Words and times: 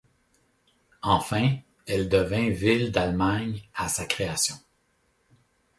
Enfin, 1.03 1.57
elle 1.85 2.09
devint 2.09 2.49
ville 2.49 2.91
d'Allemagne 2.91 3.61
à 3.75 3.87
sa 3.87 4.07
création. 4.07 4.55